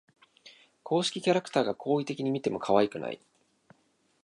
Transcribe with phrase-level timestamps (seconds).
[0.81, 3.21] 公式キャラクターが好意的に見てもかわいくない